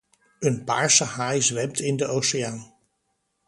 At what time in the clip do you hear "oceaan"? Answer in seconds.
2.07-2.73